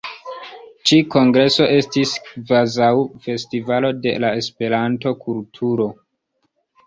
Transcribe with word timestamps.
Ĉi 0.91 0.97
kongreso 1.15 1.65
estis 1.73 2.13
kvazaŭ 2.29 2.89
festivalo 3.27 3.93
de 4.07 4.13
la 4.25 4.33
Esperanto-kulturo. 4.41 5.89